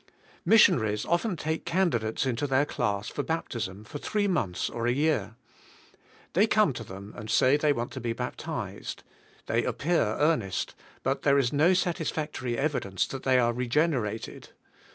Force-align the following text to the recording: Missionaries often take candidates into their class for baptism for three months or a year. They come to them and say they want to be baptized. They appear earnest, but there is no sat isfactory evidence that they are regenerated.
Missionaries 0.45 1.05
often 1.05 1.35
take 1.37 1.63
candidates 1.63 2.25
into 2.25 2.47
their 2.47 2.65
class 2.65 3.07
for 3.07 3.21
baptism 3.21 3.83
for 3.83 3.99
three 3.99 4.27
months 4.27 4.67
or 4.67 4.87
a 4.87 4.91
year. 4.91 5.35
They 6.33 6.47
come 6.47 6.73
to 6.73 6.83
them 6.83 7.13
and 7.15 7.29
say 7.29 7.55
they 7.55 7.71
want 7.71 7.91
to 7.91 7.99
be 8.01 8.11
baptized. 8.11 9.03
They 9.45 9.63
appear 9.63 10.01
earnest, 10.17 10.73
but 11.03 11.21
there 11.21 11.37
is 11.37 11.53
no 11.53 11.75
sat 11.75 11.97
isfactory 11.97 12.55
evidence 12.57 13.05
that 13.05 13.21
they 13.21 13.37
are 13.37 13.53
regenerated. 13.53 14.49